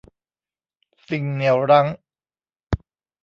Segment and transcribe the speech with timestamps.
[1.09, 1.87] สิ่งเหนี่ยวรั้ง